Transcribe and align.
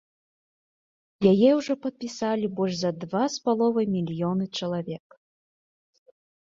Яе 1.31 1.49
ўжо 1.59 1.73
падпісалі 1.83 2.47
больш 2.61 2.75
за 2.79 2.91
два 3.05 3.23
з 3.37 3.47
паловай 3.47 3.85
мільёны 3.95 4.45
чалавек. 4.61 5.07